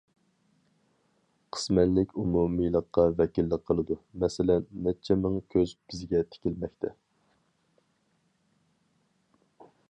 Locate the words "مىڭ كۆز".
5.27-5.75